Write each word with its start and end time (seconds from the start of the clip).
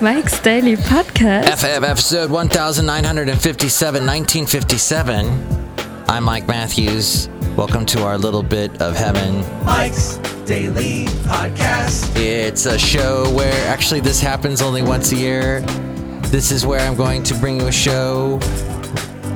Mike's 0.00 0.38
Daily 0.38 0.76
Podcast. 0.76 1.48
FF 1.58 1.82
episode 1.82 2.30
1957, 2.30 4.06
1957. 4.06 5.26
I'm 6.08 6.22
Mike 6.22 6.46
Matthews. 6.46 7.28
Welcome 7.56 7.84
to 7.86 8.04
our 8.04 8.16
little 8.16 8.44
bit 8.44 8.80
of 8.80 8.94
heaven. 8.94 9.40
Mike's 9.64 10.18
Daily 10.46 11.06
Podcast. 11.24 12.14
It's 12.14 12.66
a 12.66 12.78
show 12.78 13.28
where 13.34 13.66
actually 13.66 13.98
this 13.98 14.20
happens 14.20 14.62
only 14.62 14.82
once 14.82 15.10
a 15.10 15.16
year. 15.16 15.60
This 16.26 16.52
is 16.52 16.64
where 16.64 16.78
I'm 16.78 16.94
going 16.94 17.24
to 17.24 17.34
bring 17.34 17.58
you 17.58 17.66
a 17.66 17.72
show. 17.72 18.38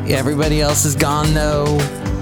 Everybody 0.06 0.60
else 0.60 0.84
is 0.84 0.94
gone 0.94 1.34
though. 1.34 1.80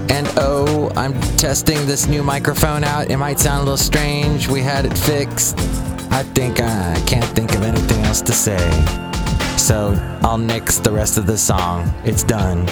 And 0.09 0.27
oh, 0.37 0.91
I'm 0.95 1.13
testing 1.37 1.85
this 1.85 2.07
new 2.07 2.23
microphone 2.23 2.83
out. 2.83 3.11
It 3.11 3.17
might 3.17 3.39
sound 3.39 3.61
a 3.61 3.63
little 3.63 3.77
strange. 3.77 4.47
We 4.47 4.61
had 4.61 4.85
it 4.85 4.97
fixed. 4.97 5.57
I 6.11 6.23
think 6.23 6.59
I 6.59 7.01
can't 7.05 7.25
think 7.35 7.53
of 7.53 7.63
anything 7.63 8.03
else 8.05 8.21
to 8.21 8.31
say. 8.31 8.57
So 9.57 9.95
I'll 10.23 10.37
nix 10.37 10.79
the 10.79 10.91
rest 10.91 11.17
of 11.17 11.27
the 11.27 11.37
song. 11.37 11.93
It's 12.03 12.23
done. 12.23 12.67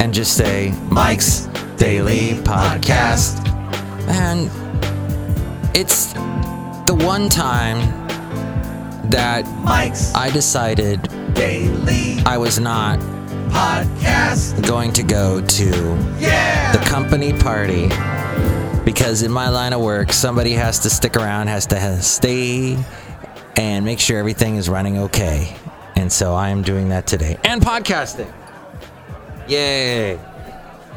And 0.00 0.12
just 0.12 0.36
say 0.36 0.74
Mike's 0.90 1.46
Daily 1.76 2.34
Podcast. 2.44 3.46
And 4.08 4.50
it's 5.74 6.12
the 6.86 6.94
one 6.94 7.28
time 7.28 7.78
that 9.10 9.46
Mike's 9.64 10.14
I 10.14 10.30
decided 10.30 11.02
Daily 11.34 12.18
I 12.26 12.36
was 12.38 12.58
not 12.58 12.98
Podcast. 13.50 14.66
going 14.66 14.92
to 14.94 15.02
go 15.02 15.40
to 15.40 15.98
Yeah. 16.18 16.72
the 16.72 16.78
company 16.78 17.32
party. 17.32 17.88
Because 18.84 19.22
in 19.22 19.30
my 19.32 19.48
line 19.48 19.72
of 19.72 19.80
work 19.80 20.12
somebody 20.12 20.52
has 20.52 20.78
to 20.80 20.90
stick 20.90 21.16
around 21.16 21.48
has 21.48 21.66
to 21.66 22.02
stay 22.02 22.78
and 23.56 23.84
make 23.84 23.98
sure 23.98 24.18
everything 24.18 24.56
is 24.56 24.68
running 24.68 24.98
okay. 24.98 25.56
And 25.96 26.12
so 26.12 26.34
i 26.34 26.50
am 26.50 26.62
doing 26.62 26.90
that 26.90 27.06
today. 27.06 27.36
And 27.44 27.60
podcasting. 27.62 28.32
Yay. 29.48 30.18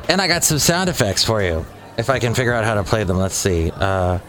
And 0.09 0.21
i 0.21 0.27
got 0.27 0.43
some 0.43 0.59
sound 0.59 0.89
effects 0.89 1.23
for 1.23 1.41
you 1.41 1.65
if 1.97 2.09
i 2.09 2.17
can 2.19 2.33
figure 2.33 2.53
out 2.53 2.65
how 2.65 2.75
to 2.75 2.83
play 2.83 3.03
them. 3.03 3.17
Let's 3.17 3.35
see. 3.35 3.71
Uh, 3.71 4.19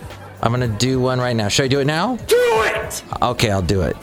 i'm 0.42 0.52
gonna 0.52 0.68
do 0.68 1.00
one 1.00 1.18
right 1.20 1.36
now. 1.36 1.48
Should 1.48 1.64
i 1.64 1.68
do 1.68 1.80
it 1.80 1.86
now? 1.86 2.16
Do 2.16 2.36
it. 2.38 3.02
okay 3.22 3.50
i'll 3.50 3.62
do 3.62 3.82
it. 3.82 3.96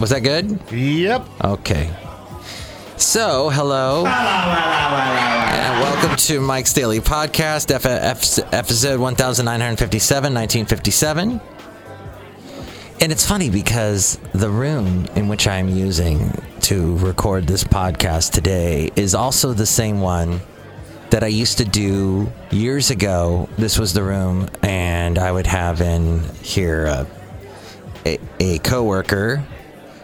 Was 0.00 0.10
that 0.10 0.20
good? 0.20 0.58
Yep. 0.72 1.26
okay 1.44 1.90
so 3.02 3.50
hello 3.50 4.06
and 4.06 5.80
welcome 5.80 6.16
to 6.16 6.40
Mike's 6.40 6.72
Daily 6.72 7.00
Podcast, 7.00 7.72
F- 7.72 7.84
F- 7.84 8.54
episode 8.54 9.00
1957, 9.00 10.32
1957. 10.32 11.40
And 13.00 13.10
it's 13.12 13.26
funny 13.26 13.50
because 13.50 14.20
the 14.32 14.48
room 14.48 15.06
in 15.16 15.26
which 15.26 15.48
I'm 15.48 15.68
using 15.68 16.30
to 16.60 16.96
record 16.98 17.48
this 17.48 17.64
podcast 17.64 18.30
today 18.30 18.92
is 18.94 19.16
also 19.16 19.52
the 19.52 19.66
same 19.66 20.00
one 20.00 20.40
that 21.10 21.24
I 21.24 21.26
used 21.26 21.58
to 21.58 21.64
do 21.64 22.30
years 22.52 22.90
ago. 22.90 23.48
This 23.58 23.80
was 23.80 23.94
the 23.94 24.04
room, 24.04 24.48
and 24.62 25.18
I 25.18 25.32
would 25.32 25.48
have 25.48 25.80
in 25.80 26.20
here 26.40 26.86
a, 26.86 27.06
a, 28.06 28.18
a 28.38 28.58
coworker 28.60 29.42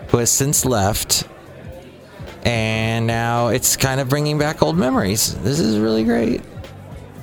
who 0.09 0.17
has 0.19 0.33
since 0.33 0.65
left 0.65 1.28
now 3.19 3.49
it's 3.49 3.77
kind 3.77 4.01
of 4.01 4.09
bringing 4.09 4.39
back 4.39 4.63
old 4.63 4.79
memories. 4.79 5.35
This 5.43 5.59
is 5.59 5.77
really 5.77 6.05
great. 6.05 6.41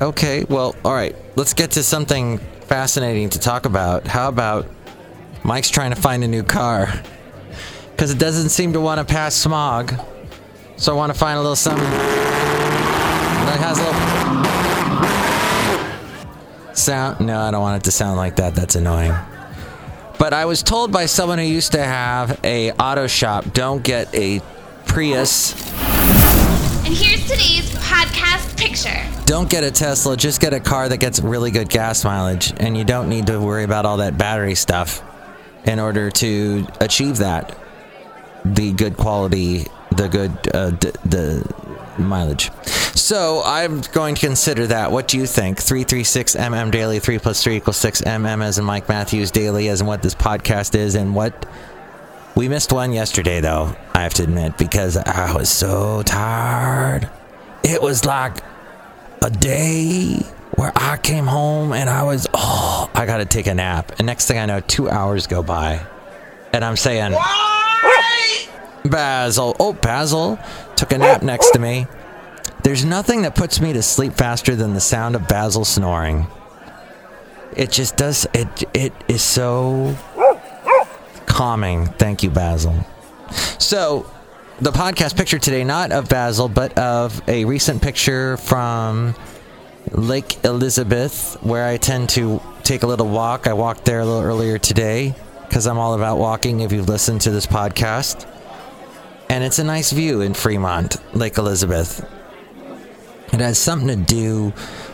Okay, 0.01 0.43
well, 0.49 0.75
all 0.83 0.93
right, 0.93 1.15
let's 1.37 1.53
get 1.53 1.71
to 1.71 1.83
something 1.83 2.37
fascinating 2.67 3.29
to 3.29 3.39
talk 3.39 3.65
about. 3.65 4.05
How 4.05 4.27
about 4.27 4.67
Mike's 5.45 5.69
trying 5.69 5.95
to 5.95 6.01
find 6.01 6.21
a 6.25 6.27
new 6.27 6.43
car? 6.43 6.93
Because 7.91 8.11
it 8.11 8.19
doesn't 8.19 8.49
seem 8.49 8.73
to 8.73 8.81
want 8.81 8.99
to 8.99 9.05
pass 9.05 9.35
smog. 9.35 9.93
So 10.75 10.91
I 10.91 10.95
want 10.97 11.13
to 11.13 11.17
find 11.17 11.37
a 11.37 11.41
little 11.41 11.55
something 11.55 11.89
that 13.45 13.59
has 13.65 13.79
a 13.79 13.83
little 16.65 16.75
sound. 16.75 17.25
No, 17.25 17.39
I 17.39 17.51
don't 17.51 17.61
want 17.61 17.81
it 17.81 17.85
to 17.85 17.91
sound 17.91 18.17
like 18.17 18.35
that. 18.35 18.53
That's 18.53 18.75
annoying. 18.75 19.15
But 20.19 20.33
I 20.33 20.43
was 20.43 20.61
told 20.61 20.91
by 20.91 21.05
someone 21.05 21.37
who 21.39 21.45
used 21.45 21.71
to 21.71 21.81
have 21.81 22.37
a 22.43 22.73
auto 22.73 23.07
shop, 23.07 23.53
don't 23.53 23.81
get 23.81 24.13
a 24.13 24.41
Prius. 24.95 25.51
And 26.85 26.93
here's 26.93 27.23
today's 27.23 27.69
podcast 27.83 28.57
picture. 28.57 29.05
Don't 29.25 29.49
get 29.49 29.65
a 29.65 29.69
Tesla, 29.69 30.15
just 30.15 30.39
get 30.39 30.53
a 30.53 30.61
car 30.61 30.87
that 30.87 30.99
gets 30.99 31.19
really 31.19 31.51
good 31.51 31.67
gas 31.67 32.05
mileage. 32.05 32.53
And 32.55 32.77
you 32.77 32.85
don't 32.85 33.09
need 33.09 33.27
to 33.27 33.41
worry 33.41 33.65
about 33.65 33.85
all 33.85 33.97
that 33.97 34.17
battery 34.17 34.55
stuff 34.55 35.03
in 35.65 35.79
order 35.79 36.11
to 36.11 36.65
achieve 36.79 37.17
that. 37.17 37.57
The 38.45 38.71
good 38.71 38.95
quality, 38.95 39.65
the 39.91 40.07
good, 40.07 40.31
uh, 40.55 40.69
d- 40.69 40.91
the 41.03 41.53
mileage. 41.99 42.49
So 42.95 43.41
I'm 43.43 43.81
going 43.91 44.15
to 44.15 44.25
consider 44.25 44.67
that. 44.67 44.93
What 44.93 45.09
do 45.09 45.17
you 45.17 45.25
think? 45.25 45.59
336 45.59 46.37
mm 46.37 46.71
daily, 46.71 46.99
3 46.99 47.19
plus 47.19 47.43
3 47.43 47.57
equals 47.57 47.75
6 47.75 47.99
mm 48.03 48.41
as 48.41 48.59
in 48.59 48.63
Mike 48.63 48.87
Matthews 48.87 49.29
daily, 49.29 49.67
as 49.67 49.81
in 49.81 49.87
what 49.87 50.01
this 50.01 50.15
podcast 50.15 50.73
is, 50.73 50.95
and 50.95 51.13
what 51.13 51.45
we 52.35 52.49
missed 52.49 52.73
one 52.73 52.91
yesterday, 52.91 53.39
though, 53.39 53.75
I 53.93 54.01
have 54.01 54.13
to 54.15 54.23
admit, 54.23 54.57
because 54.57 54.97
I 54.97 55.33
was 55.33 55.49
so 55.49 56.03
tired. 56.03 57.09
It 57.63 57.81
was 57.81 58.05
like 58.05 58.37
a 59.21 59.29
day 59.29 60.17
where 60.55 60.71
I 60.75 60.97
came 60.97 61.25
home 61.25 61.73
and 61.73 61.89
I 61.89 62.03
was, 62.03 62.27
oh, 62.33 62.89
I 62.93 63.05
got 63.05 63.17
to 63.17 63.25
take 63.25 63.47
a 63.47 63.53
nap. 63.53 63.93
And 63.97 64.05
next 64.05 64.27
thing 64.27 64.37
I 64.37 64.45
know, 64.45 64.59
two 64.59 64.89
hours 64.89 65.27
go 65.27 65.41
by. 65.41 65.85
And 66.53 66.63
I'm 66.63 66.75
saying, 66.75 67.15
Basil, 68.85 69.55
oh, 69.59 69.73
Basil 69.73 70.39
took 70.75 70.91
a 70.91 70.97
nap 70.97 71.23
next 71.23 71.51
to 71.51 71.59
me. 71.59 71.87
There's 72.63 72.85
nothing 72.85 73.23
that 73.23 73.35
puts 73.35 73.61
me 73.61 73.73
to 73.73 73.81
sleep 73.81 74.13
faster 74.13 74.55
than 74.55 74.73
the 74.73 74.79
sound 74.81 75.15
of 75.15 75.27
Basil 75.27 75.65
snoring. 75.65 76.27
It 77.55 77.71
just 77.71 77.95
does, 77.95 78.27
it, 78.33 78.63
it 78.73 78.93
is 79.07 79.21
so 79.21 79.95
calming. 81.35 81.85
Thank 81.85 82.23
you, 82.23 82.29
Basil. 82.29 82.73
So, 83.59 84.09
the 84.61 84.71
podcast 84.71 85.17
picture 85.17 85.37
today, 85.37 85.65
not 85.65 85.91
of 85.91 86.07
Basil, 86.07 86.47
but 86.47 86.77
of 86.79 87.21
a 87.27 87.43
recent 87.43 87.81
picture 87.81 88.37
from 88.37 89.13
Lake 89.91 90.43
Elizabeth, 90.45 91.37
where 91.43 91.67
I 91.67 91.75
tend 91.75 92.07
to 92.11 92.41
take 92.63 92.83
a 92.83 92.87
little 92.87 93.09
walk. 93.09 93.47
I 93.47 93.53
walked 93.53 93.83
there 93.83 93.99
a 93.99 94.05
little 94.05 94.21
earlier 94.21 94.57
today 94.57 95.13
because 95.41 95.67
I'm 95.67 95.77
all 95.77 95.93
about 95.93 96.19
walking 96.19 96.61
if 96.61 96.71
you've 96.71 96.87
listened 96.87 97.19
to 97.21 97.31
this 97.31 97.45
podcast. 97.45 98.25
And 99.29 99.43
it's 99.43 99.59
a 99.59 99.63
nice 99.65 99.91
view 99.91 100.21
in 100.21 100.33
Fremont, 100.33 100.95
Lake 101.13 101.37
Elizabeth. 101.37 102.09
It 103.33 103.41
has 103.41 103.57
something 103.57 103.89
to 103.89 103.97
do 103.97 104.53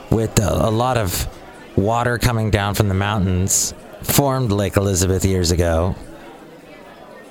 with 0.09 0.39
a, 0.39 0.69
a 0.69 0.71
lot 0.71 0.97
of 0.97 1.27
water 1.77 2.17
coming 2.17 2.49
down 2.49 2.73
from 2.73 2.87
the 2.87 2.95
mountains, 2.95 3.75
formed 4.01 4.51
Lake 4.51 4.75
Elizabeth 4.75 5.23
years 5.23 5.51
ago. 5.51 5.95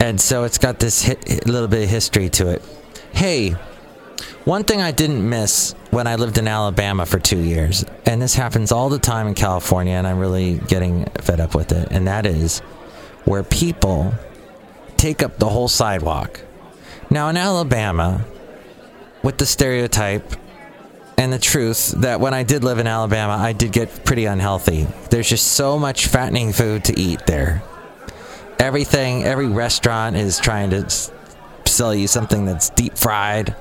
And 0.01 0.21
so 0.21 0.45
it's 0.45 0.59
got 0.59 0.79
this 0.79 1.07
hi- 1.07 1.17
little 1.47 1.69
bit 1.69 1.85
of 1.85 1.91
history 1.91 2.31
to 2.31 2.49
it. 2.49 2.63
Hey, 3.13 3.51
one 4.45 4.65
thing 4.65 4.81
I 4.81 4.91
didn't 4.91 5.29
miss 5.29 5.75
when 5.91 6.07
I 6.07 6.15
lived 6.15 6.39
in 6.39 6.49
Alabama 6.49 7.05
for 7.05 7.19
two 7.19 7.39
years, 7.39 7.85
and 8.07 8.21
this 8.21 8.35
happens 8.35 8.73
all 8.73 8.89
the 8.89 8.99
time 8.99 9.27
in 9.27 9.35
California, 9.35 9.93
and 9.93 10.07
I'm 10.07 10.19
really 10.19 10.55
getting 10.55 11.05
fed 11.21 11.41
up 11.41 11.55
with 11.55 11.73
it, 11.73 11.89
and 11.91 12.09
that 12.09 12.25
is 12.25 12.61
where 13.25 13.43
people 13.43 14.15
take 14.97 15.23
up 15.23 15.39
the 15.39 15.49
whole 15.49 15.69
sidewalk. 15.69 16.41
Now, 17.11 17.29
in 17.29 17.37
Alabama, 17.37 18.25
with 19.23 19.37
the 19.37 19.47
stereotype 19.47 20.33
and 21.19 21.33
the 21.33 21.39
truth 21.39 21.91
that 21.99 22.21
when 22.21 22.33
I 22.33 22.43
did 22.43 22.65
live 22.65 22.79
in 22.79 22.87
Alabama, 22.87 23.35
I 23.35 23.53
did 23.53 23.73
get 23.73 24.05
pretty 24.05 24.25
unhealthy. 24.25 24.87
There's 25.11 25.29
just 25.29 25.49
so 25.49 25.79
much 25.79 26.07
fattening 26.07 26.53
food 26.53 26.85
to 26.85 26.99
eat 26.99 27.27
there. 27.27 27.63
Everything, 28.61 29.25
every 29.25 29.47
restaurant 29.47 30.17
is 30.17 30.39
trying 30.39 30.71
to 30.71 30.89
sell 31.65 31.95
you 31.95 32.07
something 32.07 32.45
that's 32.45 32.71
deep 32.71 32.97
fried. 32.97 33.57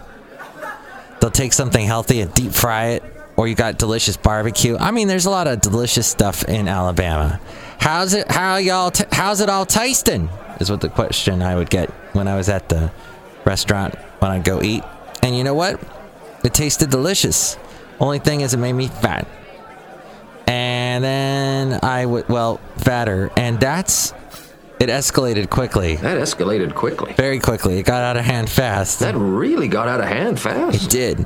They'll 1.20 1.32
take 1.32 1.54
something 1.54 1.86
healthy 1.86 2.22
and 2.22 2.34
deep 2.34 2.52
fry 2.52 2.88
it, 2.90 3.04
or 3.38 3.48
you 3.48 3.56
got 3.56 3.78
delicious 3.78 4.18
barbecue. 4.18 4.78
I 4.78 4.92
mean, 4.92 5.08
there's 5.08 5.26
a 5.26 5.30
lot 5.30 5.48
of 5.48 5.62
delicious 5.62 6.06
stuff 6.06 6.44
in 6.44 6.68
Alabama. 6.68 7.40
How's 7.80 8.14
it? 8.14 8.30
How 8.30 8.58
y'all? 8.58 8.92
T- 8.92 9.06
how's 9.12 9.40
it 9.40 9.50
all 9.50 9.66
tasting? 9.66 10.30
Is 10.60 10.70
what 10.70 10.82
the 10.82 10.90
question 10.90 11.42
I 11.42 11.56
would 11.56 11.70
get 11.70 11.90
when 12.14 12.28
I 12.28 12.36
was 12.36 12.50
at 12.50 12.68
the 12.68 12.92
restaurant 13.46 13.96
when 14.20 14.32
I'd 14.32 14.44
go 14.44 14.62
eat. 14.62 14.84
And 15.24 15.38
you 15.38 15.44
know 15.44 15.54
what? 15.54 15.82
It 16.44 16.54
tasted 16.54 16.90
delicious. 16.90 17.58
Only 18.00 18.20
thing 18.20 18.42
is, 18.42 18.54
it 18.54 18.58
made 18.58 18.74
me 18.74 18.88
fat. 18.88 19.28
And 20.48 21.04
then 21.04 21.80
I 21.84 22.06
would, 22.06 22.28
well, 22.30 22.58
fatter. 22.78 23.32
And 23.38 23.60
that's, 23.60 24.14
it 24.80 24.90
escalated 24.90 25.50
quickly. 25.50 25.96
That 25.98 26.18
escalated 26.18 26.74
quickly. 26.74 27.14
Very 27.14 27.40
quickly. 27.40 27.80
It 27.80 27.84
got 27.86 28.04
out 28.04 28.18
of 28.18 28.26
hand 28.26 28.50
fast. 28.50 29.00
That 29.00 29.16
really 29.16 29.68
got 29.68 29.88
out 29.88 30.00
of 30.00 30.08
hand 30.08 30.40
fast. 30.40 30.84
It 30.84 30.90
did. 30.90 31.26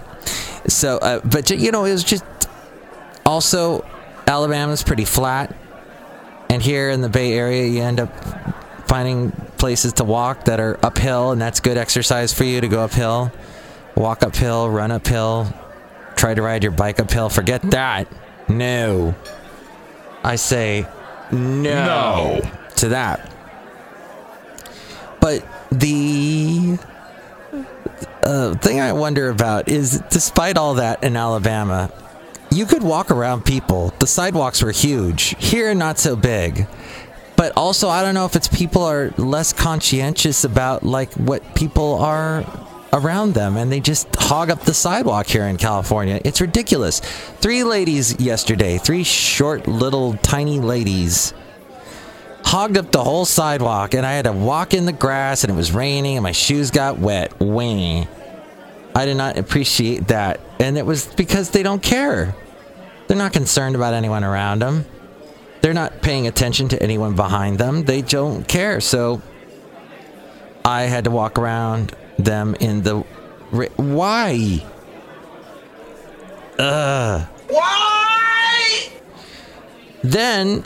So, 0.68 0.98
uh, 0.98 1.20
but 1.24 1.50
you 1.50 1.72
know, 1.72 1.86
it 1.86 1.92
was 1.92 2.04
just 2.04 2.26
also 3.26 3.86
Alabama's 4.28 4.84
pretty 4.84 5.06
flat. 5.06 5.56
And 6.50 6.62
here 6.62 6.90
in 6.90 7.02
the 7.02 7.10
Bay 7.10 7.34
Area, 7.34 7.66
you 7.66 7.82
end 7.82 8.00
up 8.00 8.12
finding 8.88 9.32
places 9.58 9.94
to 9.94 10.04
walk 10.04 10.46
that 10.46 10.60
are 10.60 10.78
uphill, 10.84 11.32
and 11.32 11.42
that's 11.42 11.60
good 11.60 11.78
exercise 11.78 12.34
for 12.34 12.44
you 12.44 12.62
to 12.62 12.68
go 12.68 12.82
uphill. 12.82 13.32
Walk 13.96 14.24
uphill, 14.24 14.70
run 14.70 14.92
uphill, 14.92 15.52
try 16.16 16.34
to 16.34 16.42
ride 16.42 16.64
your 16.64 16.72
bike 16.72 17.00
uphill. 17.00 17.30
Forget 17.30 17.62
that. 17.72 18.08
No. 18.48 19.16
I 20.24 20.36
say 20.36 20.86
no, 21.32 21.74
no. 21.74 22.52
to 22.78 22.90
that. 22.90 23.33
But 25.24 25.48
the 25.72 26.78
uh, 28.24 28.56
thing 28.56 28.82
I 28.82 28.92
wonder 28.92 29.30
about 29.30 29.70
is 29.70 30.04
despite 30.10 30.58
all 30.58 30.74
that 30.74 31.02
in 31.02 31.16
Alabama, 31.16 31.90
you 32.52 32.66
could 32.66 32.84
walk 32.84 33.10
around 33.10 33.46
people. 33.46 33.94
The 34.00 34.06
sidewalks 34.06 34.62
were 34.62 34.74
huge. 34.74 35.34
Here, 35.40 35.74
not 35.74 35.98
so 35.98 36.18
big. 36.18 36.68
But 37.38 37.54
also, 37.56 37.88
I 37.88 38.04
don't 38.04 38.16
know 38.16 38.26
if 38.26 38.36
it's 38.36 38.50
people 38.50 38.84
are 38.84 39.14
less 39.18 39.54
conscientious 39.54 40.44
about 40.44 40.84
like 40.84 41.14
what 41.14 41.56
people 41.56 41.94
are 42.00 42.44
around 42.92 43.34
them 43.34 43.56
and 43.56 43.72
they 43.72 43.80
just 43.80 44.14
hog 44.18 44.50
up 44.50 44.64
the 44.64 44.74
sidewalk 44.74 45.28
here 45.28 45.46
in 45.46 45.56
California. 45.56 46.20
It's 46.26 46.42
ridiculous. 46.42 47.00
Three 47.00 47.64
ladies 47.64 48.20
yesterday, 48.20 48.78
three 48.78 49.06
short 49.06 49.70
little 49.70 50.18
tiny 50.18 50.60
ladies 50.60 51.34
hogged 52.54 52.78
up 52.78 52.92
the 52.92 53.04
whole 53.04 53.26
sidewalk 53.26 53.96
and 53.96 54.06
I 54.06 54.14
had 54.14 54.26
to 54.26 54.32
walk 54.32 54.76
in 54.76 54.86
the 54.86 54.92
grass 54.92 55.44
and 55.44 55.52
it 55.52 55.56
was 55.56 55.72
raining 55.72 56.18
and 56.18 56.24
my 56.24 56.34
shoes 56.34 56.70
got 56.70 57.00
wet. 57.00 57.40
Wing. 57.40 58.08
I 58.94 59.06
did 59.06 59.18
not 59.18 59.40
appreciate 59.40 60.10
that. 60.10 60.40
And 60.60 60.78
it 60.78 60.86
was 60.86 61.08
because 61.08 61.50
they 61.50 61.64
don't 61.64 61.82
care. 61.82 62.36
They're 63.08 63.18
not 63.18 63.34
concerned 63.34 63.76
about 63.76 63.96
anyone 63.96 64.24
around 64.24 64.60
them. 64.60 64.86
They're 65.62 65.74
not 65.74 66.04
paying 66.04 66.28
attention 66.28 66.68
to 66.68 66.84
anyone 66.84 67.16
behind 67.16 67.58
them. 67.58 67.86
They 67.86 68.04
don't 68.04 68.48
care. 68.48 68.80
So 68.82 69.24
I 70.64 70.84
had 70.84 71.06
to 71.06 71.10
walk 71.10 71.40
around 71.40 71.96
them 72.20 72.54
in 72.60 72.84
the. 72.84 73.00
Why? 73.78 74.64
Ugh. 76.60 77.28
Why? 77.50 78.90
Then 80.04 80.66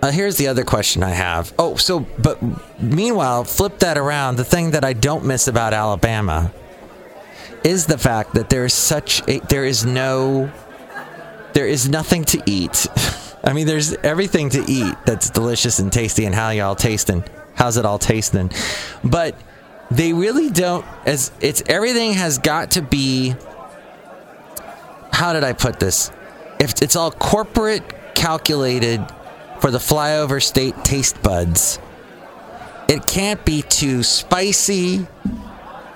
uh, 0.00 0.10
here's 0.10 0.36
the 0.36 0.46
other 0.46 0.64
question 0.64 1.02
I 1.02 1.10
have. 1.10 1.52
Oh, 1.58 1.76
so, 1.76 2.00
but 2.00 2.38
meanwhile, 2.80 3.44
flip 3.44 3.80
that 3.80 3.98
around. 3.98 4.36
The 4.36 4.44
thing 4.44 4.72
that 4.72 4.84
I 4.84 4.92
don't 4.92 5.24
miss 5.24 5.48
about 5.48 5.74
Alabama 5.74 6.52
is 7.64 7.86
the 7.86 7.98
fact 7.98 8.34
that 8.34 8.48
there 8.48 8.64
is 8.64 8.74
such 8.74 9.26
a, 9.28 9.40
there 9.40 9.64
is 9.64 9.84
no, 9.84 10.50
there 11.52 11.66
is 11.66 11.88
nothing 11.88 12.24
to 12.26 12.42
eat. 12.46 12.86
I 13.44 13.52
mean, 13.52 13.66
there's 13.66 13.94
everything 13.94 14.50
to 14.50 14.64
eat 14.68 14.94
that's 15.04 15.30
delicious 15.30 15.78
and 15.78 15.92
tasty, 15.92 16.26
and 16.26 16.34
how 16.34 16.50
y'all 16.50 16.76
tasting? 16.76 17.24
How's 17.54 17.76
it 17.76 17.84
all 17.84 17.98
tasting? 17.98 18.52
But 19.02 19.34
they 19.90 20.12
really 20.12 20.50
don't. 20.50 20.84
As 21.06 21.32
it's 21.40 21.62
everything 21.66 22.12
has 22.14 22.38
got 22.38 22.72
to 22.72 22.82
be. 22.82 23.34
How 25.12 25.32
did 25.32 25.42
I 25.42 25.52
put 25.54 25.80
this? 25.80 26.12
If 26.60 26.82
it's 26.82 26.94
all 26.94 27.10
corporate 27.10 28.14
calculated 28.14 29.04
for 29.60 29.70
the 29.70 29.78
flyover 29.78 30.42
state 30.42 30.84
taste 30.84 31.22
buds. 31.22 31.78
It 32.88 33.06
can't 33.06 33.44
be 33.44 33.62
too 33.62 34.02
spicy. 34.02 35.06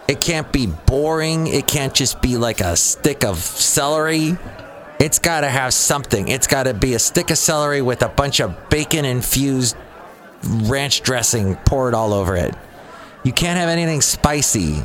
It 0.08 0.20
can't 0.20 0.52
be 0.52 0.66
boring. 0.66 1.46
It 1.46 1.66
can't 1.66 1.94
just 1.94 2.20
be 2.20 2.36
like 2.36 2.60
a 2.60 2.76
stick 2.76 3.24
of 3.24 3.38
celery. 3.38 4.36
It's 4.98 5.18
got 5.18 5.40
to 5.40 5.48
have 5.48 5.72
something. 5.72 6.28
It's 6.28 6.46
got 6.46 6.64
to 6.64 6.74
be 6.74 6.94
a 6.94 6.98
stick 6.98 7.30
of 7.30 7.38
celery 7.38 7.82
with 7.82 8.02
a 8.02 8.08
bunch 8.08 8.40
of 8.40 8.68
bacon 8.68 9.04
infused 9.04 9.76
ranch 10.44 11.02
dressing 11.02 11.56
poured 11.56 11.94
all 11.94 12.12
over 12.12 12.36
it. 12.36 12.54
You 13.24 13.32
can't 13.32 13.58
have 13.58 13.68
anything 13.68 14.00
spicy. 14.00 14.82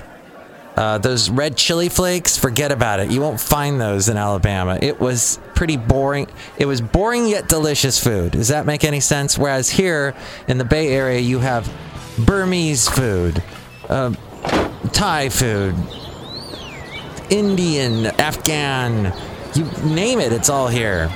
Uh, 0.78 1.00
those 1.00 1.32
red 1.32 1.58
chili 1.58 1.90
flakes, 1.90 2.38
forget 2.38 2.72
about 2.72 3.00
it. 3.00 3.10
You 3.10 3.20
won't 3.20 3.40
find 3.40 3.82
those 3.82 4.10
in 4.10 4.16
Alabama. 4.16 4.78
It 4.80 5.00
was 5.00 5.40
pretty 5.56 5.76
boring. 5.76 6.28
It 6.60 6.68
was 6.68 6.82
boring 6.82 7.26
yet 7.28 7.50
delicious 7.50 8.02
food. 8.02 8.34
Does 8.34 8.50
that 8.50 8.68
make 8.68 8.84
any 8.84 9.00
sense? 9.00 9.40
Whereas 9.40 9.72
here 9.72 10.14
in 10.48 10.60
the 10.60 10.64
Bay 10.64 10.90
Area, 10.90 11.20
you 11.20 11.40
have 11.40 11.68
Burmese 12.20 12.88
food, 12.88 13.42
uh, 13.90 14.14
Thai 14.94 15.30
food, 15.30 15.76
Indian, 17.32 18.06
Afghan, 18.06 19.14
you 19.56 19.66
name 19.84 20.20
it, 20.20 20.32
it's 20.32 20.50
all 20.50 20.68
here. 20.68 21.10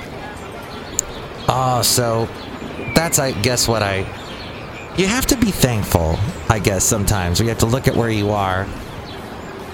Oh, 1.48 1.82
so 1.84 2.28
that's, 2.96 3.20
I 3.20 3.30
guess, 3.30 3.68
what 3.68 3.84
I. 3.84 3.98
You 4.96 5.06
have 5.06 5.26
to 5.26 5.36
be 5.36 5.52
thankful, 5.52 6.18
I 6.48 6.58
guess, 6.58 6.84
sometimes. 6.84 7.40
We 7.40 7.46
have 7.46 7.58
to 7.58 7.66
look 7.66 7.86
at 7.86 7.94
where 7.94 8.10
you 8.10 8.30
are 8.30 8.66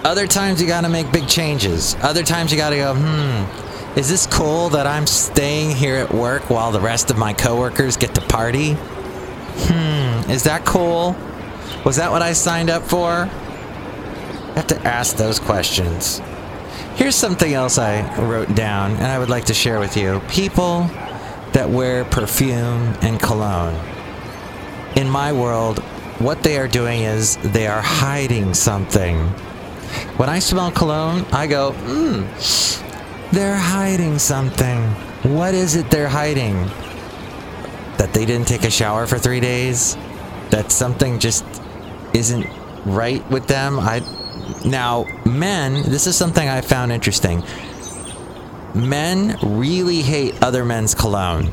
other 0.05 0.27
times 0.27 0.61
you 0.61 0.67
gotta 0.67 0.89
make 0.89 1.11
big 1.13 1.29
changes. 1.29 1.97
Other 2.03 2.23
times 2.23 2.53
you 2.53 2.59
gotta 2.59 2.77
go, 2.77 2.95
hmm, 2.95 3.99
is 3.99 4.09
this 4.09 4.27
cool 4.27 4.69
that 4.71 4.87
I'm 4.87 5.07
staying 5.07 5.75
here 5.75 5.97
at 5.97 6.13
work 6.13 6.51
while 6.51 6.71
the 6.71 6.81
rest 6.81 7.11
of 7.11 7.19
my 7.19 7.33
coworkers 7.33 7.97
get 7.97 8.15
to 8.15 8.21
party? 8.21 8.75
Hmm, 8.75 10.31
is 10.31 10.45
that 10.45 10.65
cool? 10.65 11.17
Was 11.85 11.97
that 11.97 12.11
what 12.11 12.23
I 12.23 12.33
signed 12.33 12.71
up 12.71 12.83
for? 12.83 13.09
I 13.09 14.53
have 14.55 14.67
to 14.69 14.81
ask 14.87 15.17
those 15.17 15.41
questions. 15.41 16.21
Here's 16.97 17.17
something 17.17 17.53
else 17.53 17.79
I 17.79 18.03
wrote 18.21 18.55
down 18.55 18.93
and 18.93 19.07
I 19.07 19.19
would 19.19 19.31
like 19.31 19.47
to 19.47 19.55
share 19.55 19.79
with 19.79 19.97
you. 19.97 20.21
People 20.29 20.89
that 21.53 21.69
wear 21.71 22.05
perfume 22.05 22.95
and 23.03 23.21
cologne. 23.21 23.75
In 24.97 25.09
my 25.09 25.33
world, 25.33 25.79
what 26.19 26.43
they 26.43 26.59
are 26.59 26.69
doing 26.69 27.03
is 27.03 27.37
they 27.39 27.67
are 27.67 27.81
hiding 27.81 28.55
something. 28.55 29.33
When 30.17 30.29
I 30.29 30.39
smell 30.39 30.71
cologne, 30.71 31.25
I 31.33 31.47
go, 31.47 31.73
hmm, 31.73 33.35
they're 33.35 33.57
hiding 33.57 34.19
something. 34.19 34.85
What 35.35 35.55
is 35.55 35.77
it 35.77 35.91
they're 35.91 36.09
hiding? 36.09 36.67
That 37.99 38.11
they 38.13 38.25
didn't 38.25 38.49
take 38.49 38.65
a 38.65 38.71
shower 38.71 39.07
for 39.07 39.19
three 39.19 39.41
days? 39.41 39.97
That 40.51 40.73
something 40.73 41.19
just 41.19 41.45
isn't 42.15 42.47
right 42.87 43.29
with 43.31 43.47
them? 43.47 43.79
I 43.79 44.01
now 44.65 45.05
men. 45.25 45.83
This 45.83 46.07
is 46.07 46.17
something 46.17 46.49
I 46.49 46.61
found 46.61 46.93
interesting. 46.93 47.43
Men 48.75 49.37
really 49.43 50.03
hate 50.03 50.43
other 50.43 50.65
men's 50.65 50.95
cologne 50.95 51.53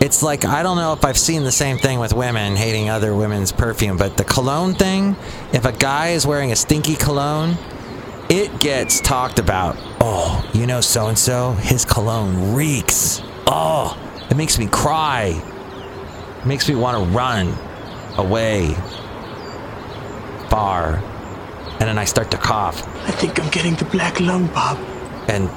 it's 0.00 0.22
like 0.22 0.44
I 0.44 0.62
don't 0.62 0.76
know 0.76 0.92
if 0.92 1.04
I've 1.04 1.18
seen 1.18 1.44
the 1.44 1.52
same 1.52 1.78
thing 1.78 1.98
with 1.98 2.12
women 2.12 2.56
hating 2.56 2.90
other 2.90 3.14
women's 3.14 3.52
perfume, 3.52 3.96
but 3.96 4.16
the 4.16 4.24
cologne 4.24 4.74
thing, 4.74 5.16
if 5.52 5.64
a 5.64 5.72
guy 5.72 6.08
is 6.08 6.26
wearing 6.26 6.52
a 6.52 6.56
stinky 6.56 6.96
cologne, 6.96 7.56
it 8.28 8.60
gets 8.60 9.00
talked 9.00 9.38
about. 9.38 9.76
Oh, 10.00 10.48
you 10.52 10.66
know 10.66 10.80
so 10.80 11.08
and 11.08 11.18
so, 11.18 11.52
his 11.52 11.84
cologne 11.84 12.54
reeks. 12.54 13.22
Oh, 13.46 13.98
it 14.30 14.36
makes 14.36 14.58
me 14.58 14.66
cry. 14.66 15.42
It 16.38 16.46
makes 16.46 16.68
me 16.68 16.74
want 16.74 17.02
to 17.02 17.10
run 17.16 17.54
away 18.16 18.74
far. 20.48 20.96
And 21.80 21.88
then 21.88 21.98
I 21.98 22.04
start 22.04 22.30
to 22.30 22.36
cough. 22.36 22.86
I 23.06 23.10
think 23.10 23.40
I'm 23.40 23.50
getting 23.50 23.74
the 23.74 23.84
black 23.86 24.20
lung, 24.20 24.46
Bob. 24.48 24.78
And 25.28 25.50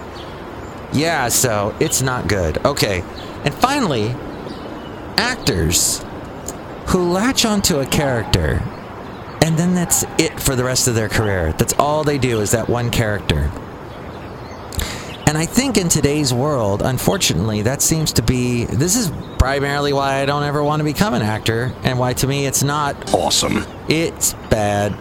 yeah, 0.94 1.28
so 1.30 1.76
it's 1.80 2.02
not 2.02 2.28
good. 2.28 2.58
Okay. 2.66 3.04
And 3.44 3.54
finally, 3.54 4.16
actors 5.18 6.04
who 6.88 7.12
latch 7.12 7.46
onto 7.46 7.80
a 7.80 7.86
character 7.86 8.62
and 9.42 9.58
then 9.58 9.76
that's 9.76 10.04
it 10.18 10.40
for 10.40 10.56
the 10.56 10.64
rest 10.64 10.88
of 10.88 10.96
their 10.96 11.10
career. 11.10 11.54
That's 11.54 11.74
all 11.74 12.04
they 12.04 12.18
do 12.18 12.42
is 12.42 12.52
that 12.52 12.68
one 12.68 12.90
character. 12.90 13.52
And 15.28 15.38
I 15.38 15.46
think 15.46 15.78
in 15.78 15.90
today's 15.90 16.34
world, 16.34 16.82
unfortunately, 16.82 17.62
that 17.64 17.82
seems 17.82 18.14
to 18.14 18.22
be 18.22 18.66
this 18.66 18.96
is 18.96 19.12
primarily 19.38 19.94
why 19.94 20.22
I 20.22 20.26
don't 20.26 20.44
ever 20.44 20.64
want 20.64 20.80
to 20.80 20.84
become 20.84 21.14
an 21.14 21.22
actor 21.22 21.74
and 21.84 22.00
why 22.00 22.14
to 22.14 22.28
me 22.28 22.46
it's 22.46 22.64
not 22.64 23.14
awesome. 23.14 23.66
It's 23.88 24.34
bad. 24.50 24.98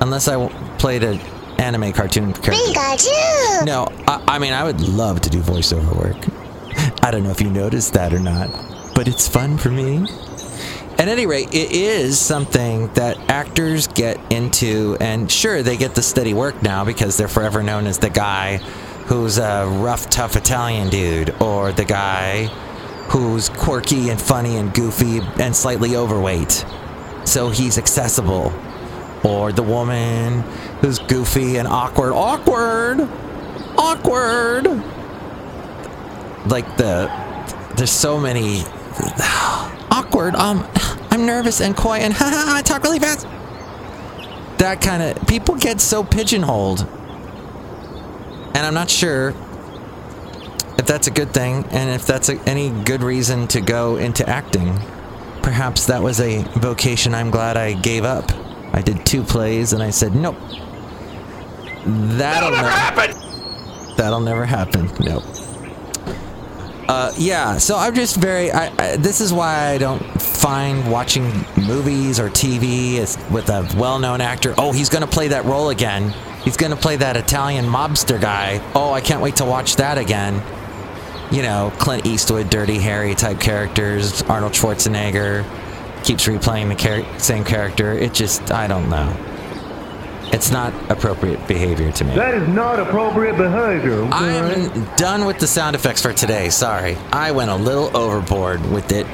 Unless 0.00 0.28
I 0.28 0.48
played 0.78 1.02
an 1.02 1.18
anime 1.58 1.92
cartoon 1.92 2.32
character. 2.32 2.52
Pikachu! 2.52 3.66
No, 3.66 3.88
I, 4.06 4.22
I 4.26 4.38
mean, 4.38 4.52
I 4.52 4.64
would 4.64 4.80
love 4.80 5.20
to 5.22 5.30
do 5.30 5.40
voiceover 5.40 5.94
work. 5.96 7.02
I 7.02 7.10
don't 7.10 7.22
know 7.22 7.30
if 7.30 7.40
you 7.40 7.50
noticed 7.50 7.94
that 7.94 8.14
or 8.14 8.20
not 8.20 8.48
but 9.00 9.08
it's 9.08 9.26
fun 9.26 9.56
for 9.56 9.70
me. 9.70 10.06
At 10.98 11.08
any 11.08 11.24
rate, 11.24 11.54
it 11.54 11.72
is 11.72 12.18
something 12.18 12.88
that 12.88 13.16
actors 13.30 13.86
get 13.86 14.20
into, 14.30 14.98
and 15.00 15.32
sure, 15.32 15.62
they 15.62 15.78
get 15.78 15.94
the 15.94 16.02
steady 16.02 16.34
work 16.34 16.62
now 16.62 16.84
because 16.84 17.16
they're 17.16 17.26
forever 17.26 17.62
known 17.62 17.86
as 17.86 17.98
the 17.98 18.10
guy 18.10 18.58
who's 19.06 19.38
a 19.38 19.66
rough, 19.66 20.10
tough 20.10 20.36
Italian 20.36 20.90
dude, 20.90 21.30
or 21.40 21.72
the 21.72 21.86
guy 21.86 22.48
who's 23.08 23.48
quirky 23.48 24.10
and 24.10 24.20
funny 24.20 24.58
and 24.58 24.74
goofy 24.74 25.20
and 25.42 25.56
slightly 25.56 25.96
overweight. 25.96 26.66
So 27.24 27.48
he's 27.48 27.78
accessible. 27.78 28.52
Or 29.24 29.50
the 29.50 29.62
woman 29.62 30.42
who's 30.82 30.98
goofy 30.98 31.56
and 31.56 31.66
awkward. 31.66 32.12
Awkward! 32.12 33.08
Awkward! 33.78 34.66
like 36.46 36.76
the 36.76 37.06
there's 37.76 37.90
so 37.90 38.18
many 38.18 38.62
awkward. 39.90 40.34
Um, 40.34 40.66
I'm 41.10 41.26
nervous 41.26 41.60
and 41.60 41.76
coy 41.76 41.98
and 41.98 42.14
I 42.20 42.62
talk 42.62 42.82
really 42.82 42.98
fast. 42.98 43.26
That 44.58 44.80
kind 44.80 45.02
of 45.02 45.26
people 45.26 45.54
get 45.56 45.80
so 45.80 46.04
pigeonholed, 46.04 46.80
and 48.54 48.58
I'm 48.58 48.74
not 48.74 48.90
sure 48.90 49.34
if 50.78 50.86
that's 50.86 51.06
a 51.06 51.10
good 51.10 51.32
thing 51.32 51.64
and 51.70 51.90
if 51.90 52.06
that's 52.06 52.28
a, 52.28 52.40
any 52.48 52.70
good 52.84 53.02
reason 53.02 53.46
to 53.48 53.60
go 53.60 53.96
into 53.96 54.28
acting. 54.28 54.78
Perhaps 55.42 55.86
that 55.86 56.02
was 56.02 56.20
a 56.20 56.42
vocation 56.58 57.14
I'm 57.14 57.30
glad 57.30 57.56
I 57.56 57.72
gave 57.74 58.04
up. 58.04 58.30
I 58.72 58.82
did 58.82 59.04
two 59.04 59.22
plays 59.22 59.72
and 59.72 59.82
I 59.82 59.90
said, 59.90 60.14
nope. 60.14 60.36
That'll, 61.84 62.16
That'll 62.16 62.50
never 62.50 62.68
happen. 62.68 63.96
That'll 63.96 64.20
never 64.20 64.46
happen. 64.46 64.90
Nope. 65.00 65.24
Uh, 66.90 67.12
yeah, 67.16 67.56
so 67.56 67.76
I'm 67.76 67.94
just 67.94 68.16
very. 68.16 68.50
I, 68.50 68.72
I, 68.76 68.96
this 68.96 69.20
is 69.20 69.32
why 69.32 69.68
I 69.68 69.78
don't 69.78 70.02
find 70.20 70.90
watching 70.90 71.22
movies 71.56 72.18
or 72.18 72.28
TV 72.28 72.98
with 73.30 73.48
a 73.48 73.72
well-known 73.78 74.20
actor. 74.20 74.56
Oh, 74.58 74.72
he's 74.72 74.88
going 74.88 75.02
to 75.02 75.08
play 75.08 75.28
that 75.28 75.44
role 75.44 75.70
again. 75.70 76.12
He's 76.42 76.56
going 76.56 76.72
to 76.72 76.76
play 76.76 76.96
that 76.96 77.16
Italian 77.16 77.64
mobster 77.64 78.20
guy. 78.20 78.60
Oh, 78.74 78.92
I 78.92 79.00
can't 79.00 79.22
wait 79.22 79.36
to 79.36 79.44
watch 79.44 79.76
that 79.76 79.98
again. 79.98 80.42
You 81.30 81.42
know, 81.42 81.72
Clint 81.78 82.06
Eastwood, 82.06 82.50
Dirty 82.50 82.78
Harry 82.78 83.14
type 83.14 83.38
characters. 83.38 84.22
Arnold 84.22 84.54
Schwarzenegger 84.54 85.44
keeps 86.02 86.26
replaying 86.26 86.70
the 86.70 86.74
char- 86.74 87.20
same 87.20 87.44
character. 87.44 87.92
It 87.92 88.14
just, 88.14 88.50
I 88.50 88.66
don't 88.66 88.90
know. 88.90 89.16
It's 90.32 90.52
not 90.52 90.72
appropriate 90.90 91.46
behavior 91.48 91.90
to 91.90 92.04
me. 92.04 92.14
That 92.14 92.34
is 92.34 92.46
not 92.48 92.78
appropriate 92.78 93.36
behavior. 93.36 93.94
Okay? 93.94 94.12
I 94.12 94.32
am 94.32 94.96
done 94.96 95.24
with 95.24 95.38
the 95.40 95.48
sound 95.48 95.74
effects 95.74 96.02
for 96.02 96.12
today. 96.12 96.50
Sorry. 96.50 96.96
I 97.12 97.32
went 97.32 97.50
a 97.50 97.56
little 97.56 97.94
overboard 97.96 98.64
with 98.70 98.92
it. 98.92 99.06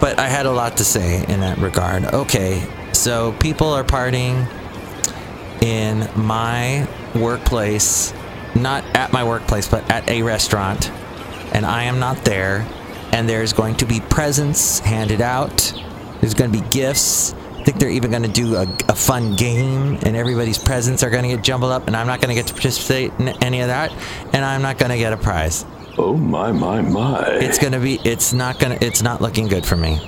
But 0.00 0.20
I 0.20 0.28
had 0.28 0.46
a 0.46 0.52
lot 0.52 0.76
to 0.76 0.84
say 0.84 1.24
in 1.26 1.40
that 1.40 1.58
regard. 1.58 2.04
Okay, 2.04 2.64
so 2.92 3.32
people 3.40 3.66
are 3.68 3.82
partying 3.82 4.46
in 5.60 6.08
my 6.14 6.88
workplace, 7.16 8.14
not 8.54 8.84
at 8.94 9.12
my 9.12 9.24
workplace, 9.24 9.66
but 9.66 9.90
at 9.90 10.08
a 10.08 10.22
restaurant, 10.22 10.90
and 11.52 11.66
I 11.66 11.84
am 11.84 11.98
not 11.98 12.24
there. 12.24 12.64
And 13.10 13.28
there's 13.28 13.52
going 13.52 13.74
to 13.76 13.86
be 13.86 13.98
presents 14.00 14.78
handed 14.78 15.20
out, 15.20 15.72
there's 16.20 16.34
going 16.34 16.52
to 16.52 16.60
be 16.60 16.68
gifts 16.68 17.34
think 17.68 17.80
they're 17.80 17.90
even 17.90 18.10
going 18.10 18.22
to 18.22 18.28
do 18.30 18.56
a, 18.56 18.62
a, 18.88 18.94
fun 18.94 19.36
game, 19.36 19.98
and 20.02 20.16
everybody's 20.16 20.56
presents 20.56 21.02
are 21.02 21.10
going 21.10 21.24
to 21.24 21.36
get 21.36 21.44
jumbled 21.44 21.70
up, 21.70 21.86
and 21.86 21.94
I'm 21.94 22.06
not 22.06 22.18
going 22.18 22.30
to 22.30 22.34
get 22.34 22.46
to 22.46 22.54
participate 22.54 23.12
in 23.18 23.28
any 23.44 23.60
of 23.60 23.66
that, 23.66 23.92
and 24.32 24.42
I'm 24.42 24.62
not 24.62 24.78
going 24.78 24.90
to 24.90 24.96
get 24.96 25.12
a 25.12 25.18
prize. 25.18 25.66
Oh 25.98 26.16
my 26.16 26.50
my 26.50 26.80
my! 26.80 27.26
It's 27.26 27.58
going 27.58 27.74
to 27.74 27.78
be. 27.78 28.00
It's 28.04 28.32
not 28.32 28.58
going 28.58 28.78
to. 28.78 28.82
It's 28.82 29.02
not 29.02 29.20
looking 29.20 29.48
good 29.48 29.66
for 29.66 29.76
me. 29.76 30.00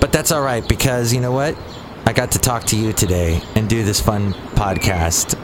But 0.00 0.12
that's 0.12 0.30
all 0.30 0.40
right 0.42 0.66
because 0.68 1.12
you 1.12 1.20
know 1.20 1.32
what? 1.32 1.58
I 2.04 2.12
got 2.12 2.30
to 2.32 2.38
talk 2.38 2.62
to 2.66 2.76
you 2.76 2.92
today 2.92 3.42
and 3.56 3.68
do 3.68 3.82
this 3.82 4.00
fun 4.00 4.32
podcast 4.54 5.36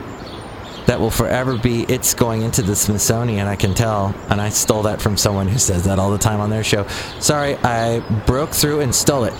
that 0.87 1.01
will 1.01 1.11
forever 1.11 1.59
be 1.59 1.83
it's 1.89 2.15
going 2.15 2.43
into 2.43 2.63
the 2.63 2.77
Smithsonian, 2.77 3.49
I 3.49 3.57
can 3.57 3.75
tell. 3.75 4.15
And 4.29 4.41
I 4.41 4.51
stole 4.51 4.83
that 4.83 5.03
from 5.03 5.17
someone 5.17 5.49
who 5.49 5.59
says 5.59 5.85
that 5.87 5.99
all 5.99 6.13
the 6.13 6.19
time 6.19 6.41
on 6.41 6.51
their 6.51 6.63
show. 6.63 6.87
Sorry, 7.19 7.57
I 7.57 7.99
broke 8.25 8.51
through 8.51 8.83
and 8.83 8.95
stole 8.95 9.25
it 9.25 9.35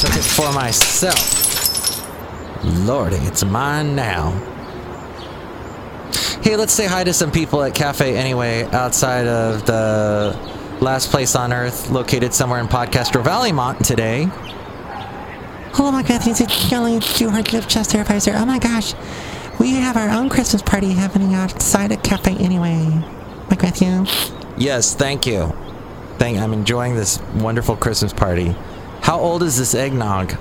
took 0.00 0.16
it 0.16 0.24
for 0.24 0.50
myself. 0.54 2.64
Lordy, 2.64 3.16
it's 3.16 3.44
mine 3.44 3.94
now. 3.94 4.30
Hey, 6.42 6.56
let's 6.56 6.72
say 6.72 6.86
hi 6.86 7.04
to 7.04 7.12
some 7.12 7.30
people 7.30 7.62
at 7.62 7.74
Cafe 7.74 8.16
Anyway 8.16 8.64
outside 8.72 9.26
of 9.26 9.66
the 9.66 10.34
last 10.80 11.10
place 11.10 11.36
on 11.36 11.52
earth, 11.52 11.90
located 11.90 12.32
somewhere 12.32 12.60
in 12.60 12.66
Podcastro 12.66 13.22
Valley, 13.22 13.52
Mont 13.52 13.84
today. 13.84 14.26
Hello, 15.74 15.92
my 15.92 16.02
God, 16.02 16.26
it's 16.26 16.68
Kelly 16.70 16.98
Stewart 17.02 17.52
of 17.52 17.68
Chest 17.68 17.94
Advisor. 17.94 18.32
Oh 18.36 18.46
my 18.46 18.58
gosh, 18.58 18.94
we 19.58 19.72
have 19.72 19.98
our 19.98 20.08
own 20.08 20.30
Christmas 20.30 20.62
party 20.62 20.92
happening 20.92 21.34
outside 21.34 21.92
at 21.92 22.02
Cafe 22.02 22.36
Anyway. 22.36 22.86
Mike 23.50 23.62
Matthew. 23.62 24.06
Yes, 24.56 24.94
thank 24.94 25.26
you. 25.26 25.54
Thank. 26.16 26.38
I'm 26.38 26.54
enjoying 26.54 26.96
this 26.96 27.20
wonderful 27.34 27.76
Christmas 27.76 28.14
party. 28.14 28.56
How 29.02 29.18
old 29.18 29.42
is 29.42 29.58
this 29.58 29.74
eggnog? 29.74 30.36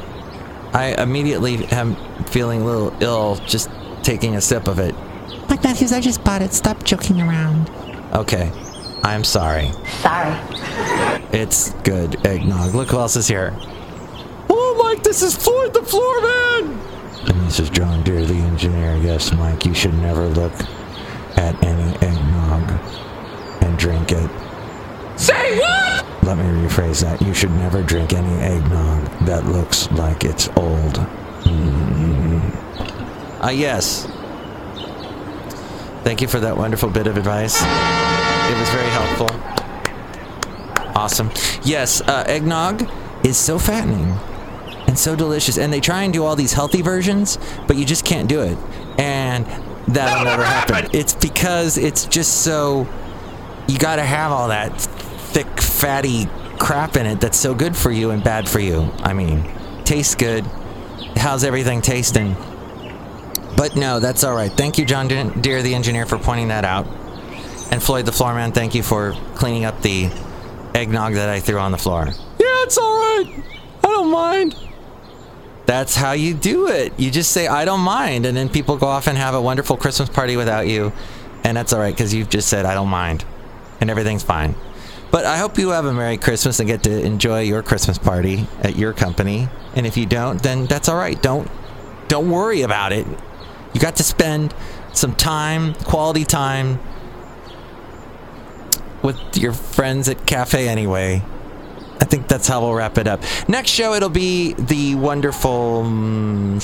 I 0.74 1.02
immediately 1.02 1.66
am 1.68 1.96
feeling 2.26 2.62
a 2.62 2.66
little 2.66 2.96
ill 3.02 3.36
just 3.48 3.70
taking 4.04 4.36
a 4.36 4.42
sip 4.42 4.68
of 4.68 4.80
it. 4.80 4.94
Mike 5.50 5.64
Matthews, 5.64 5.92
I 5.92 6.02
just 6.02 6.24
bought 6.24 6.42
it. 6.42 6.54
Stop 6.54 6.84
joking 6.84 7.22
around. 7.22 7.70
Okay. 8.14 8.52
I'm 9.04 9.24
sorry. 9.24 9.72
Sorry. 10.02 10.38
It's 11.32 11.74
good 11.84 12.26
eggnog. 12.26 12.76
Look 12.76 12.90
who 12.90 12.98
else 12.98 13.16
is 13.16 13.28
here. 13.28 13.56
Oh, 14.50 14.82
Mike, 14.84 15.04
this 15.04 15.22
is 15.22 15.36
Floyd 15.36 15.74
the 15.74 15.84
Floor 15.84 16.22
Man! 16.22 16.80
And 17.28 17.48
this 17.48 17.60
is 17.60 17.70
John 17.70 18.04
Deere, 18.04 18.26
the 18.26 18.34
engineer. 18.34 18.98
Yes, 18.98 19.32
Mike, 19.34 19.66
you 19.66 19.74
should 19.74 19.94
never 19.96 20.28
look 20.28 20.54
at 21.38 21.64
any 21.64 21.96
eggnog 22.06 22.70
and 23.64 23.78
drink 23.78 24.12
it. 24.12 24.30
Say 25.20 25.60
what? 25.60 26.24
Let 26.24 26.38
me 26.38 26.46
rephrase 26.46 27.02
that. 27.02 27.22
You 27.22 27.34
should 27.34 27.52
never 27.52 27.84
drink 27.84 28.14
any 28.14 28.42
eggnog 28.42 29.04
that 29.26 29.46
looks 29.46 29.92
like 29.92 30.24
it's 30.24 30.48
old. 30.56 30.94
Mm-hmm. 31.44 32.40
Uh, 33.44 33.50
yes. 33.50 34.08
Thank 36.06 36.22
you 36.22 36.30
for 36.30 36.40
that 36.40 36.56
wonderful 36.56 36.90
bit 36.90 37.06
of 37.06 37.18
advice. 37.18 37.62
It 37.62 38.58
was 38.58 38.70
very 38.70 38.90
helpful. 38.92 39.28
Awesome. 40.96 41.32
Yes, 41.64 42.00
uh, 42.00 42.24
eggnog 42.26 42.90
is 43.26 43.38
so 43.38 43.60
fattening 43.60 44.18
and 44.88 44.98
so 44.98 45.18
delicious. 45.18 45.58
And 45.58 45.74
they 45.74 45.82
try 45.82 46.04
and 46.04 46.14
do 46.14 46.24
all 46.24 46.38
these 46.38 46.54
healthy 46.54 46.82
versions, 46.82 47.38
but 47.68 47.76
you 47.76 47.84
just 47.84 48.06
can't 48.06 48.30
do 48.30 48.42
it. 48.42 48.58
And 48.98 49.46
that'll 49.86 50.24
never 50.24 50.46
happen. 50.46 50.90
It's 50.94 51.14
because 51.14 51.78
it's 51.78 52.06
just 52.06 52.42
so. 52.42 52.88
You 53.68 53.78
gotta 53.78 54.04
have 54.04 54.32
all 54.32 54.48
that 54.48 54.72
fatty 55.80 56.28
crap 56.60 56.98
in 56.98 57.06
it 57.06 57.22
that's 57.22 57.38
so 57.38 57.56
good 57.56 57.76
for 57.76 57.90
you 57.90 58.12
and 58.12 58.22
bad 58.22 58.48
for 58.48 58.60
you. 58.60 58.92
I 59.00 59.14
mean, 59.14 59.50
tastes 59.86 60.14
good. 60.14 60.44
How's 61.16 61.44
everything 61.46 61.82
tasting? 61.82 62.36
But 63.56 63.76
no, 63.76 64.00
that's 64.00 64.24
all 64.24 64.36
right. 64.36 64.52
Thank 64.52 64.78
you, 64.78 64.86
John 64.86 65.08
Deere, 65.08 65.62
the 65.62 65.74
engineer, 65.74 66.06
for 66.06 66.18
pointing 66.18 66.50
that 66.50 66.66
out. 66.66 66.86
And 67.72 67.82
Floyd 67.82 68.06
the 68.06 68.12
floorman, 68.12 68.54
thank 68.54 68.76
you 68.76 68.84
for 68.84 69.14
cleaning 69.36 69.66
up 69.66 69.82
the 69.82 70.10
eggnog 70.76 71.14
that 71.14 71.30
I 71.30 71.40
threw 71.40 71.60
on 71.60 71.72
the 71.72 71.78
floor. 71.78 72.08
Yeah, 72.08 72.64
it's 72.64 72.78
all 72.78 73.00
right. 73.00 73.44
I 73.84 73.88
don't 73.88 74.12
mind. 74.12 74.56
That's 75.66 75.96
how 75.96 76.14
you 76.14 76.34
do 76.34 76.68
it. 76.68 77.00
You 77.00 77.12
just 77.12 77.32
say, 77.32 77.48
I 77.48 77.64
don't 77.64 77.82
mind. 77.82 78.26
And 78.26 78.36
then 78.36 78.50
people 78.50 78.76
go 78.78 78.88
off 78.88 79.08
and 79.08 79.18
have 79.18 79.36
a 79.36 79.42
wonderful 79.42 79.78
Christmas 79.78 80.10
party 80.10 80.36
without 80.36 80.68
you. 80.68 80.92
And 81.44 81.56
that's 81.56 81.74
all 81.74 81.80
right 81.80 81.94
because 81.94 82.14
you've 82.14 82.30
just 82.30 82.50
said, 82.50 82.66
I 82.66 82.74
don't 82.74 82.90
mind. 82.90 83.24
And 83.80 83.90
everything's 83.90 84.24
fine. 84.24 84.56
But 85.12 85.26
I 85.26 85.38
hope 85.38 85.58
you 85.58 85.70
have 85.70 85.86
a 85.86 85.94
Merry 85.94 86.18
Christmas 86.18 86.60
and 86.60 86.68
get 86.68 86.84
to 86.84 87.02
enjoy 87.04 87.42
your 87.42 87.64
Christmas 87.64 87.98
party 87.98 88.48
at 88.62 88.76
your 88.76 88.94
company. 88.94 89.50
And 89.76 89.88
if 89.88 89.98
you 89.98 90.06
don't, 90.06 90.42
then 90.42 90.66
that's 90.66 90.88
all 90.88 90.98
right. 90.98 91.20
Don't 91.22 91.50
don't 92.08 92.30
worry 92.30 92.62
about 92.62 92.92
it. 92.92 93.08
You 93.74 93.80
got 93.80 93.96
to 93.98 94.04
spend 94.04 94.54
some 94.94 95.16
time, 95.16 95.74
quality 95.76 96.26
time 96.26 96.80
with 99.04 99.38
your 99.38 99.54
friends 99.54 100.10
at 100.10 100.26
cafe 100.26 100.68
anyway. 100.68 101.24
I 102.02 102.06
think 102.06 102.28
that's 102.28 102.48
how 102.48 102.62
we'll 102.62 102.74
wrap 102.74 102.98
it 102.98 103.08
up. 103.08 103.22
Next 103.48 103.72
show, 103.72 103.94
it'll 103.94 104.10
be 104.10 104.54
the 104.54 104.96
wonderful 104.96 105.82
um, 105.82 106.60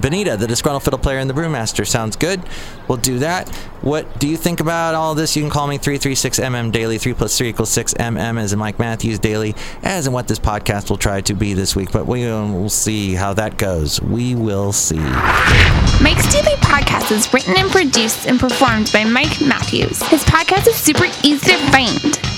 Benita, 0.00 0.36
the 0.36 0.46
disgruntled 0.46 0.82
fiddle 0.82 0.98
player 0.98 1.18
and 1.18 1.28
the 1.28 1.34
brewmaster. 1.34 1.86
Sounds 1.86 2.16
good. 2.16 2.42
We'll 2.88 2.98
do 2.98 3.18
that. 3.18 3.48
What 3.82 4.18
do 4.18 4.26
you 4.26 4.36
think 4.36 4.60
about 4.60 4.94
all 4.94 5.14
this? 5.14 5.36
You 5.36 5.42
can 5.42 5.50
call 5.50 5.66
me 5.66 5.78
336MM 5.78 6.72
daily. 6.72 6.98
3 6.98 7.14
plus 7.14 7.36
3 7.36 7.48
equals 7.48 7.70
6. 7.70 7.94
MM 7.94 8.40
as 8.40 8.52
in 8.52 8.58
Mike 8.58 8.78
Matthews 8.78 9.18
daily, 9.18 9.54
as 9.82 10.06
in 10.06 10.12
what 10.12 10.26
this 10.26 10.38
podcast 10.38 10.90
will 10.90 10.96
try 10.96 11.20
to 11.22 11.34
be 11.34 11.54
this 11.54 11.76
week. 11.76 11.92
But 11.92 12.06
we 12.06 12.24
will 12.24 12.70
see 12.70 13.14
how 13.14 13.34
that 13.34 13.58
goes. 13.58 14.00
We 14.00 14.34
will 14.34 14.72
see. 14.72 14.98
Mike's 16.00 16.32
Daily 16.32 16.56
Podcast 16.56 17.10
is 17.10 17.32
written 17.32 17.54
and 17.56 17.70
produced 17.70 18.26
and 18.26 18.38
performed 18.38 18.90
by 18.92 19.04
Mike 19.04 19.40
Matthews. 19.40 20.02
His 20.04 20.24
podcast 20.24 20.66
is 20.68 20.76
super 20.76 21.06
easy 21.22 21.52
to 21.52 21.58
find. 21.70 22.37